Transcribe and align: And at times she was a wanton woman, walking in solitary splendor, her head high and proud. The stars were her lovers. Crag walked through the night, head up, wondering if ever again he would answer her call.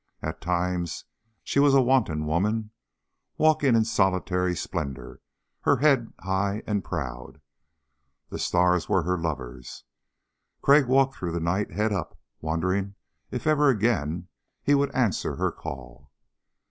And 0.19 0.29
at 0.29 0.41
times 0.41 1.05
she 1.43 1.59
was 1.59 1.75
a 1.75 1.81
wanton 1.83 2.25
woman, 2.25 2.71
walking 3.37 3.75
in 3.75 3.85
solitary 3.85 4.55
splendor, 4.55 5.21
her 5.59 5.77
head 5.77 6.11
high 6.21 6.63
and 6.65 6.83
proud. 6.83 7.39
The 8.29 8.39
stars 8.39 8.89
were 8.89 9.03
her 9.03 9.15
lovers. 9.19 9.83
Crag 10.63 10.87
walked 10.87 11.17
through 11.17 11.33
the 11.33 11.39
night, 11.39 11.69
head 11.73 11.93
up, 11.93 12.17
wondering 12.41 12.95
if 13.29 13.45
ever 13.45 13.69
again 13.69 14.27
he 14.63 14.73
would 14.73 14.89
answer 14.95 15.35
her 15.35 15.51
call. 15.51 16.09